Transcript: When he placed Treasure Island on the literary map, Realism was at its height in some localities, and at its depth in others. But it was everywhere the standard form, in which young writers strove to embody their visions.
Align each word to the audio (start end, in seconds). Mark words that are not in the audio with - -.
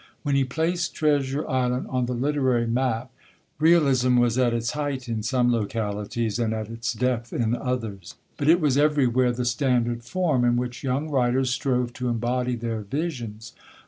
When 0.23 0.33
he 0.33 0.43
placed 0.43 0.95
Treasure 0.95 1.47
Island 1.47 1.85
on 1.89 2.07
the 2.07 2.15
literary 2.15 2.65
map, 2.65 3.11
Realism 3.59 4.17
was 4.17 4.35
at 4.35 4.51
its 4.51 4.71
height 4.71 5.07
in 5.07 5.21
some 5.21 5.51
localities, 5.53 6.39
and 6.39 6.55
at 6.55 6.69
its 6.71 6.91
depth 6.93 7.31
in 7.31 7.55
others. 7.55 8.15
But 8.35 8.49
it 8.49 8.59
was 8.59 8.79
everywhere 8.79 9.31
the 9.31 9.45
standard 9.45 10.03
form, 10.03 10.43
in 10.43 10.55
which 10.57 10.81
young 10.81 11.11
writers 11.11 11.51
strove 11.51 11.93
to 11.93 12.09
embody 12.09 12.55
their 12.55 12.81
visions. 12.81 13.53